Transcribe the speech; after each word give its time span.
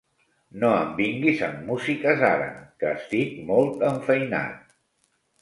No 0.61 0.69
em 0.77 0.87
vinguis 1.01 1.43
amb 1.47 1.59
musiques 1.67 2.23
ara, 2.31 2.49
que 2.81 2.91
estic 2.95 3.37
molt 3.53 3.87
enfeinat. 3.93 4.67